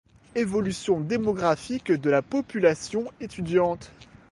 [0.33, 3.91] Évolution démographique de la population étudiante.